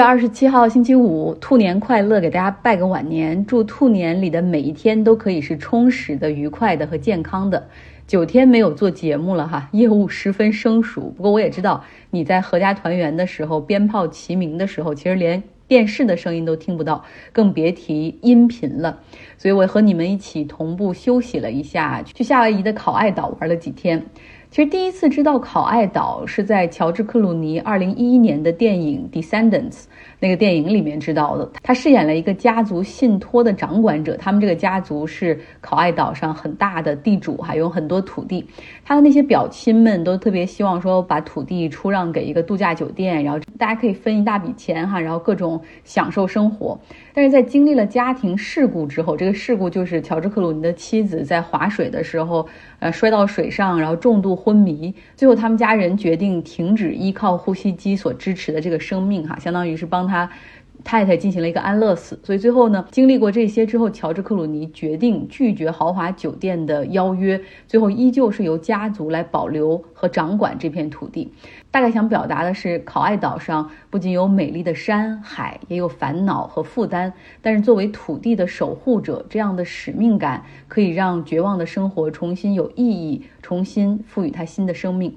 [0.00, 2.22] 月二十七号星期五，兔年快乐！
[2.22, 7.68] 给大家拜个晚年，祝兔年里的每一天都可以是充实的、愉快的和健康的。
[8.06, 11.12] 九天没有做节目了哈，业务十分生疏。
[11.14, 19.00] 不过我也知道你在阖家团圆的时候，鞭炮齐鸣的时候，其实连电视的声音都听不到，更别提音频了。
[19.36, 24.06] 所以我和你们一起同步休息了一下，去夏威夷的考爱岛玩了几天。
[24.50, 29.82] 其实第一次知道考爱岛是在乔治·克鲁尼2011年的电影《Descendants》
[30.20, 31.50] 那个电影里面知道的。
[31.62, 38.44] 他饰演了一个家族信托的掌管者，他们这个家族是考爱岛上很大的地主，还有很多土地。
[38.84, 46.78] 他的那些表亲们都特别希望说把土地出让给一个度假酒店，然后大家可以分一大笔钱哈，然后各种享受生活。
[47.12, 52.46] 但是在经历了家庭事故之后，这个事故就是乔治·克鲁尼的妻子在划水的时候，
[52.78, 54.30] 呃，摔到水上，然后重度。
[54.40, 60.28] 昏迷，最后他们家人决定停止依靠呼吸机所支持的这个生命，哈，相当于是帮他
[60.82, 62.18] 太太进行了一个安乐死。
[62.24, 71.32] 所以最后呢，经历过这些之后，乔治克鲁尼决定拒绝豪华酒店的邀约，最后依旧是由家族来保留和掌管这片土地。
[71.70, 77.12] 大概想表达的是，考爱岛上不仅有美丽的山海，也有烦恼和负担。
[77.40, 85.16] 但是作为土地的守护者，这样的使命感可以让绝望的生活重新有意义，重新赋予它新的生命。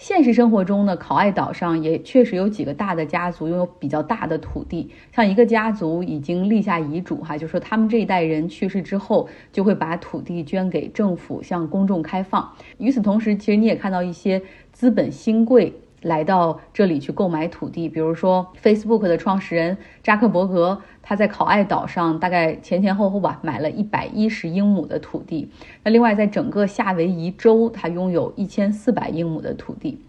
[0.00, 12.50] 现实生活中呢，考爱岛上也确实有几个大的家族拥有比较大的土地，像一个家族已经立下遗嘱，哈，就说他们这一代人去世之后，就会把土地捐给政府，向公众开放。
[12.78, 14.40] 与此同时，其实你也看到一些
[14.72, 15.74] 资本新贵。
[16.02, 25.50] 来到这里去购买土地，比如说 Facebook 的创始人扎克伯格，他在考爱岛上大概前前后后吧，买了一百一十英亩的土地。
[25.84, 30.00] 那另外，在整个夏威夷州，他拥有一千四百英亩的土地。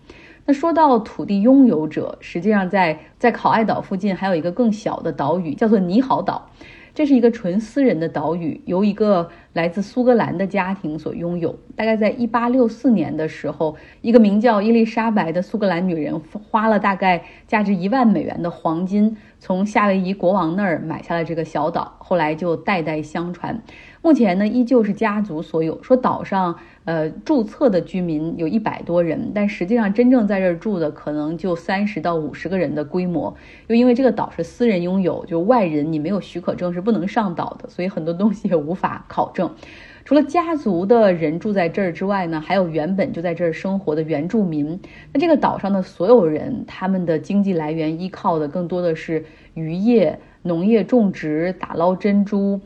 [0.45, 6.50] 那说到土地拥有者，实际上在在考爱岛附近还有一个更小的岛屿，叫做尼豪岛。
[7.02, 11.58] 这是一个纯私人的岛屿，由一个来自苏格兰的家庭所拥有。
[11.75, 23.59] 大概在一八六四年的时候，一个名叫伊丽莎白的苏格兰女人花了大概价值一万美元的黄金，从夏威夷国王那儿买下了这个小岛，后来就代代相传。
[24.02, 25.82] 目前呢，依旧是家族所有。
[25.84, 26.58] 说岛上。
[26.84, 33.36] 呃，注册的居民有一百多人，但实际上真正在这儿住的可能就三十到五十个人的规模。
[33.67, 39.54] 又因为这个岛是私人拥有，就外人你没有许可证是不能上岛的，所以很多东西也无法考证。
[40.04, 44.80] 除了家族的人住在这儿之外呢，还有原本就在这儿生活的原住民。
[45.14, 49.23] 那这个岛上的所有人，他们的经济来源依靠的更多的是
[49.54, 52.60] 渔业、农业种植、打捞珍珠。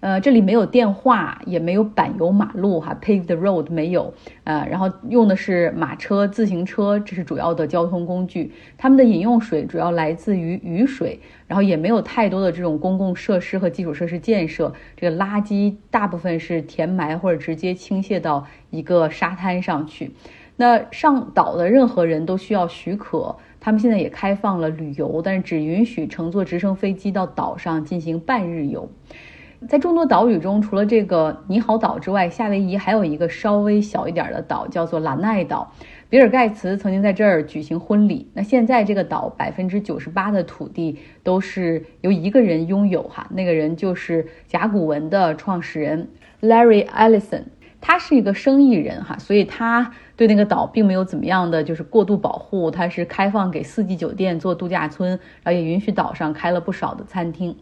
[0.00, 4.14] 呃，这里没有电话，也没有柏油马路，哈，paved road 没有，
[4.44, 8.52] 呃，然后用的是马车、自行车，这是主要的交通工具。
[8.76, 14.72] 他们的饮用水主要来自于雨水，然后也没有太多的这种公共设施和基础设施建设。
[14.96, 20.12] 这个垃圾大部分是填埋或者直接倾泻到一个沙滩上去。
[20.54, 28.88] 那上岛的任何人都需要许可，他们现在也开放了旅游，但是只允许乘坐直升飞机到岛上进行半日游。
[29.66, 35.72] 在众多岛屿中，除了这个尼豪岛之外，夏威夷还有一个稍微小一点的岛，叫做兰奈岛。
[36.08, 38.30] 比尔盖茨曾经在这儿举行婚礼。
[38.34, 46.08] 那现在这个岛百分之九十八的土地都是由一个人拥有，哈，那个人就是甲骨文的创始人
[46.40, 47.42] Larry Ellison。
[47.80, 55.10] 他是一个生意人，哈，所以他对那个岛并没有怎么样的就是过度保护，他是开放给四季酒店做度假村，
[55.42, 57.56] 然后也允许岛上开了不少的餐厅。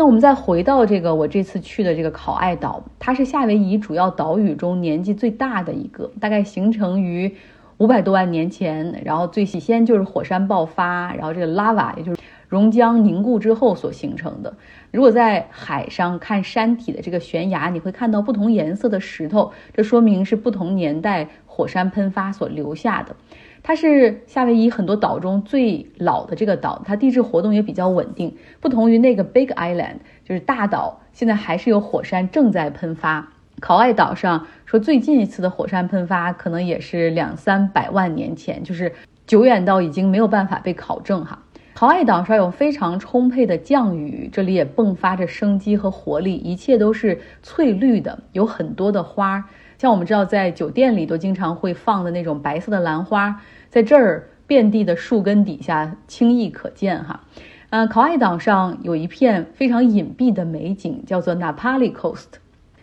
[0.00, 7.30] 那我们再回到这个我这次去的这个考爱岛，它是夏威夷主要岛屿中年纪最大的一个，大概形成于
[7.76, 8.98] 五百多万年前。
[9.04, 14.56] 然后最起先就是火山爆发，然后这个 lava 也就是熔浆凝固之后所形成的。
[14.90, 23.14] 如果在海上看山体的这个悬崖，你会看到不同颜色的石头，这说明是不同年代火山喷发所留下的。
[23.62, 33.28] 它是夏威夷很多岛中最老的这个岛，它地质活动也比较稳定，不同于那个 Big Island，就是大岛，现在还是有火山正在喷发。
[33.60, 38.90] 考爱岛上说最近一次的火山喷发可能也是两三百万年前，就是
[39.26, 41.38] 久远到已经没有办法被考证哈。
[41.74, 49.44] 考爱岛上有非常充沛的降雨，这里也迸发着生机和活力，一切都是翠绿的，有很多的花。
[49.80, 53.40] 像我们知道，在酒店里都经常会放的那种白色的兰花，
[53.70, 57.24] 在这儿遍地的树根底下轻易可见哈。
[57.70, 62.26] 嗯，考爱岛上有一片非常隐蔽的美景，叫做 Napali Coast，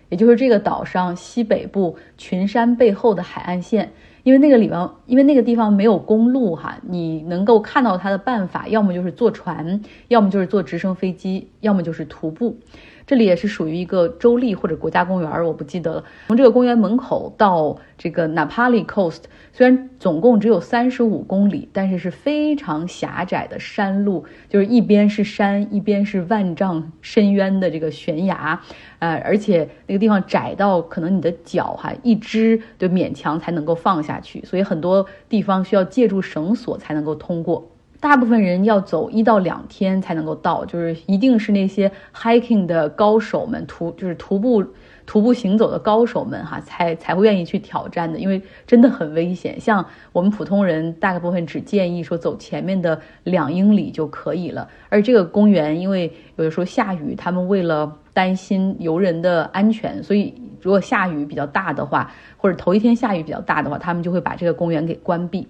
[0.09, 3.91] 也就是这个岛上西北部群山背后的海岸线。
[4.23, 12.57] 因为那个里方，因为那个地方没有公路哈，你能够看到它的办法，要么就是坐船，要么就是坐直升飞机，要么就是徒步。
[13.07, 16.03] 这里也是属于一个州立或者国家公园，我不记得了。
[16.27, 19.21] 从这个公园门口到这个 Napali Coast，
[19.53, 28.61] 虽然总共只有三十五公里，但是是非常狭窄的山路，就是一边是山，一边是万丈深渊的这个悬崖，
[28.99, 37.71] 呃，而且那个地方窄到可能你的脚哈一只就勉强才能够放下去，所以很多地方需要借助绳索才能够通过。
[37.99, 44.63] 大部分人要走一到两天才能够到，就是一定是那些 hiking 的高手们，徒就是徒步
[45.07, 49.59] 徒步行走的高手们哈，才才会愿意去挑战的，因为真的很危险。
[49.59, 54.69] 像我们普通人，大部分只建议说走前面的两英里就可以了。
[54.89, 65.47] 而这个公园，因为有的时候下雨，他们为了担心游人的安全，所以如果下雨比较大的话，或者头一天下雨比较大的话，他们就会把这个公园给关闭。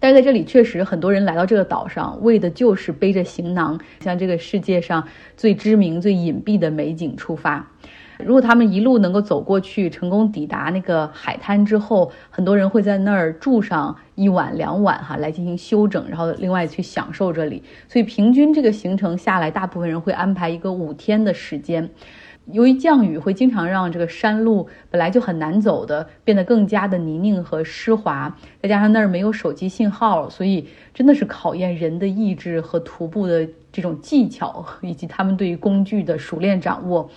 [0.00, 7.68] 但在这里，确实很多人来到这个岛上，为的就是背着行囊，向这个世界上最知名、最隐蔽的美景出发。
[8.24, 17.62] 如果他们一路能够走过去，成功抵达那个海滩之后，很多人会在那儿住上一晚、两晚，哈，来进行休整，然后另外去享受这里。
[17.88, 21.90] 所以平均这个行程下来，大部分人会安排一个五天的时间。
[22.50, 37.10] 由于降雨会经常让这个山路本来就很难走的变得更加的泥泞和湿滑，再加上那儿没有手机信号，所以真的是考验人的意志和徒步的这种技巧，以及他们对于工具的熟练掌握。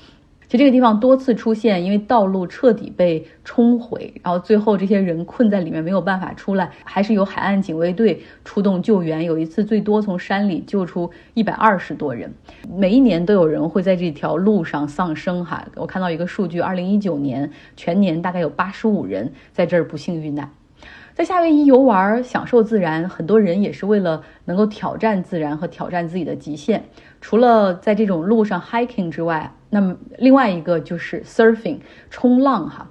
[0.52, 9.24] 其实这个地方多次出现，因为道路彻底被冲毁，然后最后这些人困在里面没有办法出来，还是由海岸警卫队出动救援。
[9.24, 12.30] 有一次最多从山里救出一百二十多人。
[12.70, 15.46] 每一年都有人会在这条路上丧生。
[15.46, 20.52] 哈，我看到一个数据，二零一九年全年大概有八十五人在这儿不幸遇难。
[21.14, 26.84] 在夏威夷游玩，享受自然，很多人也是为了能够挑战自然和挑战自己的极限。
[27.22, 31.80] 除了在这种路上 hiking 之外，那么另外一个就是 surfing
[32.12, 32.88] 冲浪哈。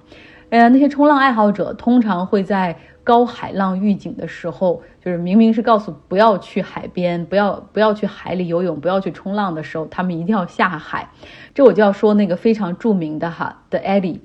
[0.49, 2.75] 呃，那些冲浪爱好者通常会在
[3.05, 11.09] 高海浪预警的时候，就是明明是告诉不要去海边，不要不要去海里游泳，不要去冲浪的时候，他们一定要下海。
[11.53, 14.19] 这我就要说那个非常著名的哈的 Eddie。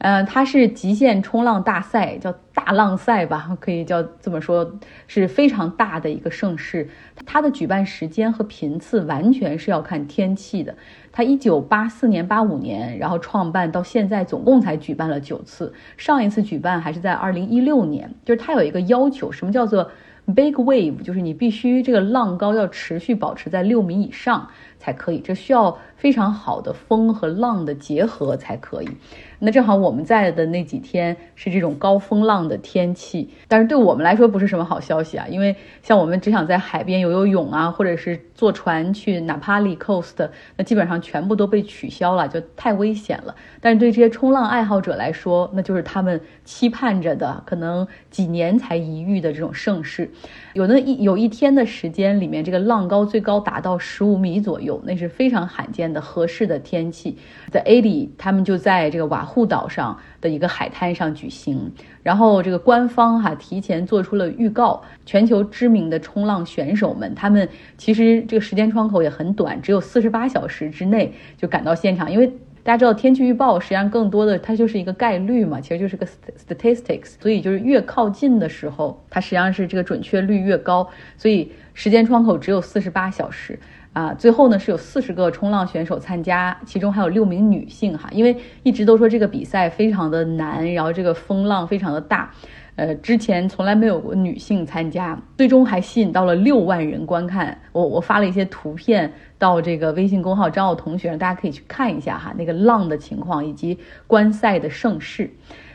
[0.00, 4.78] 嗯，它是极限冲浪大赛，叫大浪赛吧， 可以叫这么说，
[5.08, 6.88] 是非常大的一个盛事。
[7.26, 10.76] 它的举办时间和频次完全是要看天气的。
[11.18, 15.74] 他一九八四年、八五年，然后创办到现在，总共才举办了九次。
[15.96, 18.08] 上一次举办还是在二零一六年。
[18.24, 19.90] 就是他有一个要求，什么叫做
[20.26, 21.02] big wave？
[21.02, 24.48] 就是你必须这个浪高要持续保持在六米以上
[24.78, 28.88] 才可以，这需要非常好的风和浪的结合才可以。
[29.40, 43.36] 那正好我们在的那几天是这种高风浪的天气，但是对我们来说不是什么好消息啊，因为像我们只想在海边游游泳啊，或者是坐船去 Napali Coast，那基本上全部都被取消了，就太危险了。
[43.60, 50.10] 但是对这些冲浪爱好者来说，那就是他们期盼着的，可能几年才一遇的这种盛世。
[50.54, 57.16] 有那一有一天的时间里面，这个浪高最高达到十五米左右，有那是非常罕见的合适的天气。
[57.50, 61.72] 在 A 里，他们就在这个瓦户岛上的一个海滩上举行。
[62.02, 72.32] 然后这个官方哈提前做出了预告，全球知名的冲浪选手们，他们其实这个时间窗口也很短，只有四十八小时之内就赶到现场，因为。
[72.64, 80.86] 大家知道天气预报实际上更多的它就是一个概率嘛，其实就是个 statistics，所以就是越靠近的时候，它实际上是这个准确率越高。
[81.16, 83.58] 所以时间窗口只有四十八小时
[83.98, 84.14] 啊。
[84.14, 92.30] 最后呢是有四十个冲浪选手参加，其中还有六名女性哈，因为一直都说这个比赛非常的难，然后这个风浪非常的大。
[92.76, 97.58] 呃，之前从来没有过女性参加，最终还吸引到了六万人观看。
[97.72, 103.76] 我我发了一些图片到这个微信公号张奥同学，大家可以去看一下哈，那个浪的情况以及
[104.06, 105.28] 观赛的盛世。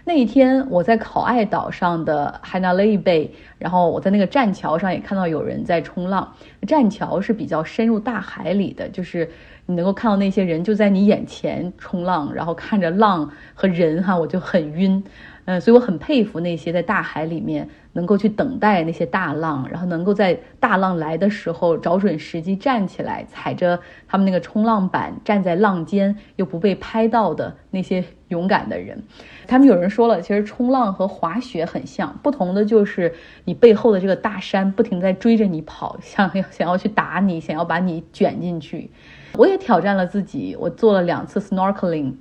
[0.05, 6.33] 那一天我在考爱岛上的 Hanalei Bay，然后我在那个栈桥上也看到有人在冲浪。
[6.67, 9.29] 栈桥是比较深入大海里的，就是
[9.65, 15.01] 你能够看到那些人就在你眼前冲浪，然后看着浪和人哈，我就很晕。
[15.45, 29.02] 嗯，所以我很佩服那些在大海里面能够去等待那些大浪，然后能够在大浪来的时候找准时机站起来，踩着他们那个冲浪板站在浪尖又不被拍到的那些勇敢的人。
[29.48, 33.14] 他们有人说了，其实冲浪和滑雪很像，不同的就是
[33.46, 38.90] 你背后的这个大山不停在追着你跑，想要想要去打你，想要把你卷进去。
[39.36, 42.14] 我也挑战了自己，我做了两次 snorkeling。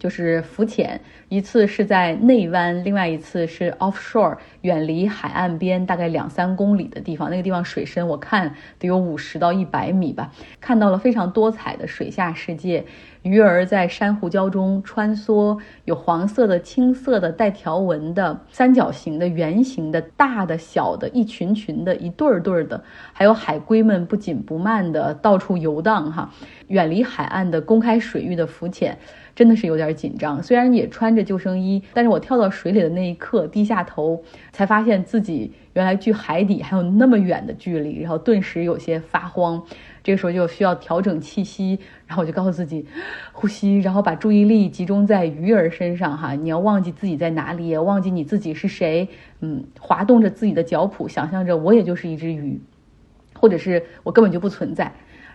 [0.00, 7.30] 就是浮潜，一次是在内湾，另外一次是 offshore，远离海岸边大概两三公里的地方。
[7.30, 12.86] 那个地方水深我看得有五十到一百米吧，看到了非常多彩的水下世界。
[13.22, 26.10] 鱼儿在珊瑚礁中穿梭，有黄色的、青色的、带条纹的、三角形的、圆形的、大的、小的，一群群的、一对儿对儿的，还有海龟们不紧不慢的到处游荡。
[26.10, 26.32] 哈，
[26.68, 28.96] 远离海岸的公开水域的浮潜。
[29.34, 34.22] 真的是有点紧张，虽然也穿着救生衣，但是我跳到水里的那一刻，低下头，
[34.52, 39.62] 才发现自己原来距海底还有那么远的距离，然后顿时有些发慌。
[40.02, 42.86] 这个时候就需要调整气息，然后我就告诉自己，
[43.32, 49.08] 呼吸，然后把注意力集中在鱼儿身上，哈，你要忘记自己在哪里，也忘记你自己是谁，
[49.40, 52.58] 嗯，滑动着自己的脚蹼，想象着我也就是一只鱼，
[53.34, 54.90] 或者是我根本就不存在。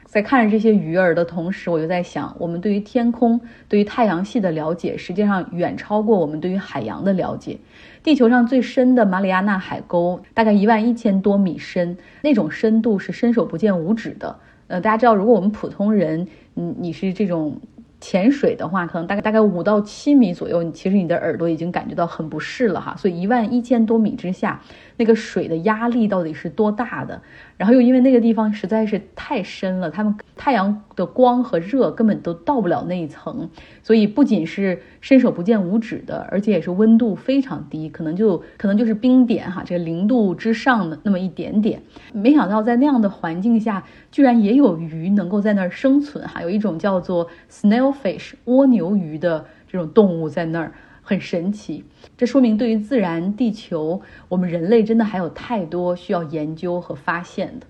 [0.05, 7.57] 在看着这些鱼儿的同时，我就在想，我们对于天空、对于太阳系的了解，实际上远超过我们对于海洋的了解。
[8.01, 14.37] 地球上最深的马里亚纳海沟大概一万一千多米深，那种深度是伸手不见五指的。
[14.67, 17.59] 呃，大家知道，如果我们普通人，你你是这种。
[18.01, 22.95] 潜水的话，可能大概大概五到七米左右，你其实你的耳朵已经感觉到很不适了哈。
[22.95, 24.61] 所以一万一千多米之下，
[24.97, 27.21] 那个水的压力到底是多大的？
[27.57, 33.49] 然后又因为那个地方实在是太深了，他们太阳的光和热根本都到不了那一层，
[33.81, 41.81] 所以不仅是伸手不见五指的，而且也是温度非常低，可能就可能就是冰点哈，这零度之上的那么一点点。
[42.11, 47.85] 没想到在那样的环境下，居然也有鱼能够在那儿生存哈，有一种叫做 snail。
[47.95, 50.73] fish 蜗牛鱼的这种动物在那儿
[51.07, 51.83] 很神奇，
[52.17, 57.67] 这说明对于自然、地球，我们人类真的还有太多需要研究和发现的。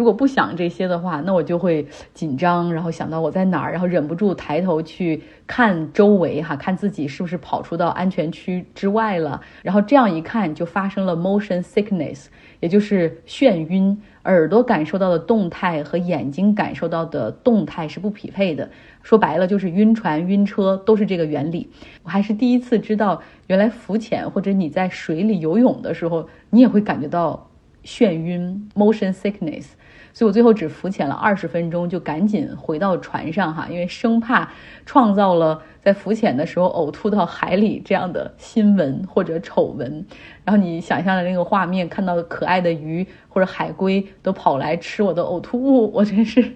[0.00, 9.42] 如果不想这些的话，那我就会紧张，然后想到我在哪儿，然后忍不住抬头去看周围，哈，看自己是不是跑出到安全区之外了。
[9.60, 12.28] 然后这样一看，就发生了 motion sickness，
[12.60, 14.00] 也就是眩晕。
[14.24, 18.70] 耳朵感受到的动态和眼睛感受到的动态是不匹配的，
[19.02, 21.68] 说白了就是晕船、晕车都是这个原理。
[22.02, 27.50] 我还是第一次知道，原来浮潜或者你在水里游泳的时候，你也会感觉到
[27.84, 29.66] 眩晕 （motion sickness）。
[30.12, 34.50] 所以我最后只浮潜了二十分钟，就赶紧回到船上哈，因为生怕
[34.84, 40.04] 创造了在浮潜的时候呕吐到海里这样的新闻或者丑闻。
[40.44, 46.52] 然后你想象的那个画面，看到可爱的鱼或者海龟都跑来吃我的呕吐物，我真是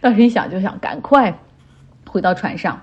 [0.00, 1.38] 当时一想就想赶快
[2.06, 2.80] 回到船上。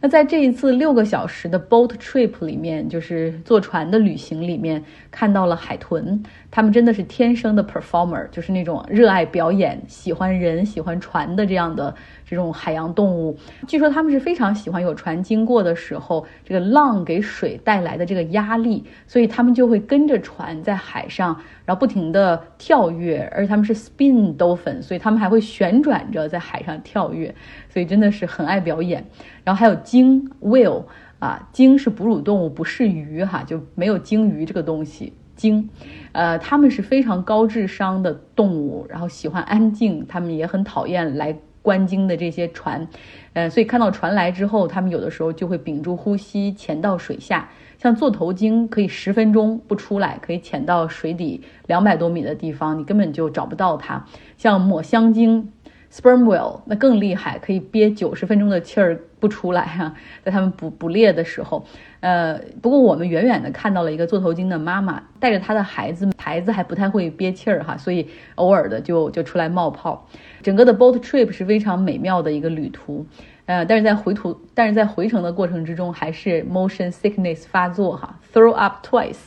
[0.00, 6.22] 那在这一次六个小时的 boat trip 里面，就是坐船的旅行里面，看到了海豚，
[6.54, 11.92] 他们真的是天生的 performer，就是那种热爱表演、喜欢人、喜欢船的这样的
[12.24, 13.36] 这种海洋动物。
[13.66, 27.34] 据说他们是非常喜欢有船经过的时候，这个浪给水带来的这个压力，所以他们就会跟着船在海上，然后不停的跳跃，而他们是 spin dolphin，所以他们还会旋转着在海上跳跃。
[27.68, 29.04] 所以真的是很爱表演，
[29.42, 30.84] 然后还有鲸 whale
[31.18, 35.14] 啊，鲸是哺乳动物，不是鱼哈，就没有鲸鱼这个东西。
[35.36, 35.68] 鲸，
[36.12, 42.86] 呃，它们是非常高智商的动物，然后喜欢安静，它们也很讨厌来观鲸的这些船，
[43.32, 47.48] 呃，所以看到船来之后，它们有的时候就会屏住呼吸潜到水下。
[47.78, 54.04] 像座头鲸可以十分钟不出来，可以潜到水底两百多米的地方，你根本就找不到它。
[54.36, 55.52] 像抹香鲸。
[55.94, 61.64] Sperm whale 那更厉害，可以憋九十分钟的气儿不出来哈， 在他们捕捕猎的时候，
[62.00, 70.04] 呃，不过我们远远的看到了一个座头鲸的妈妈带着她的孩子，孩子还不太会憋气儿哈，所以偶尔的就就出来冒泡。
[70.42, 73.06] 整个的 boat trip 是非常美妙的一个旅途，
[73.46, 79.26] 呃，但是在回途，但是在回程的过程之中，还是 motion sickness 发作哈，throw up twice，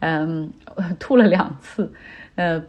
[0.00, 0.52] 嗯，
[0.98, 1.92] 吐了两次，
[2.34, 2.60] 呃。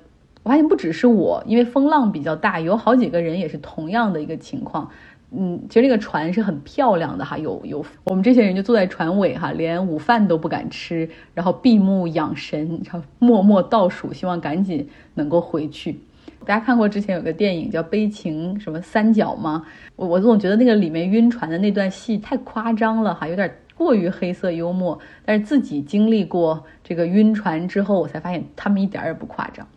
[0.43, 4.89] 我发现不只是我，因为风浪比较大，有好几个人也是同样的一个情况。
[5.31, 12.81] 嗯，其实那个船是很漂亮的哈，有有我们这些人就坐在船尾哈，连午饭都不敢吃，然后闭目养神，
[13.19, 15.99] 默默倒数，希望赶紧能够回去。
[16.45, 19.63] 大家看过之前有个电影叫《悲情什么三角》吗？
[19.95, 24.97] 我我总觉得那个里面晕船的那段戏太夸张了哈，有点过于黑色幽默。
[25.25, 29.67] 但是自己经历过这个晕船之后，我才发现他们一点也不夸张。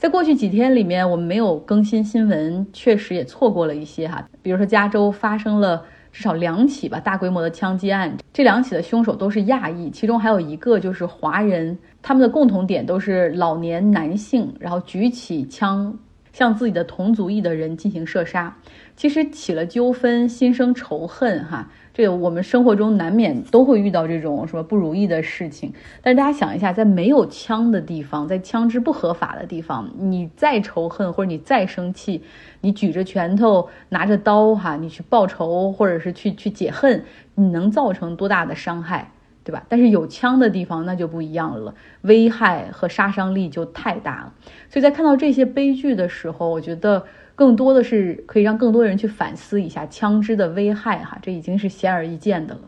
[0.00, 4.26] 在过去几天里面，我们没有更新新闻，确实也错过了一些哈。
[4.40, 11.76] 比如说，加州发生了至少两起吧大规模的枪击案，这两起的凶手都是亚裔，其中还有一个就是华人。
[12.00, 15.94] 他们的共同点都是老年男性，然后举起枪
[16.32, 18.56] 向自己的同族裔的人进行射杀。
[19.00, 25.72] 其实起了纠纷，心生仇恨，哈，这个我们生活中难免都会遇到这种什么不如意的事情。
[26.02, 32.22] 但是大家想一下，在没有枪的地方，在枪支不合法的地方，你再仇恨或者你再生气，
[32.60, 37.02] 你举着拳头拿着刀，哈，你去报仇或者是去去解恨，
[37.36, 39.12] 你能造成多大的伤害？
[39.42, 39.64] 对吧？
[39.70, 44.34] 但是有枪的地方那就不一样了，危害和杀伤力就太大了。
[44.68, 47.02] 所以在看到这些悲剧的时候，我觉得
[47.40, 52.60] 更多的是可以让更多人去反思一下枪支的危害，哈，这已经是显而易见的了。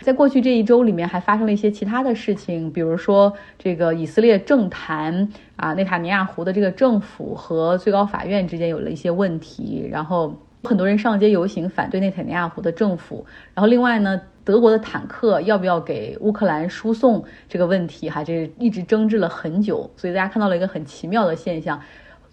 [0.00, 13.24] 在过去这一周里面，还发生了一些其他的事情，比如说这个以色列政坛啊，内塔尼亚胡的这个政府和最高法院之间有了一些问题，然后很多人上街游行反对内塔尼亚胡的政府。
[13.54, 14.20] 然后另外呢？
[14.46, 19.90] 德国的坦克要不要给乌克兰输送这个问题，哈，这一直争执了很久。
[19.96, 21.80] 所以大家看到了一个很奇妙的现象：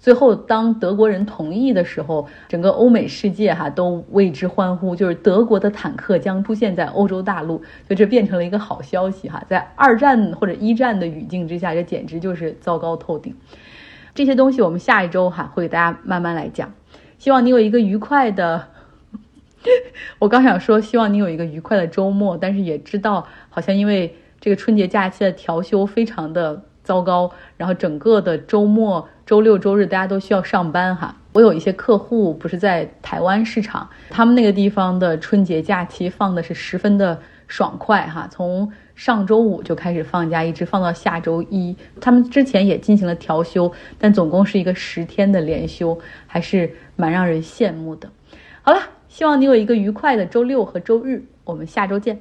[0.03, 9.41] 最后当德国人同意的时候，整个欧美世界哈都为之欢呼，就是德国的坦克将出现在欧洲大陆，就这变成了一个好消息哈。
[9.47, 13.33] 在二战或者一战的语境之下，这简直就是糟糕透顶。
[14.13, 16.73] 这些东西我们下一周哈会给大家慢慢来讲。
[17.17, 18.67] 希望你有一个愉快的。
[20.19, 31.15] 我刚想说，希望你有一个愉快的周末，但是也知道，好像因为这个春节假期的调休非常的糟糕，然后整个的周末、周六、周日大家都需要上班哈。
[31.33, 41.75] 我有一些客户不是在台湾市场，他们那个地方的春节假期放的是十分的爽快哈，从上周五就开始放假，一直放到下周一。
[41.99, 45.97] 他们之前也进行了调休，但总共是一个十天的连休，
[46.27, 48.09] 还是蛮让人羡慕的。
[48.61, 48.79] 好了。
[49.09, 52.19] 希望你有一个愉快的周六和周日，我们下周见。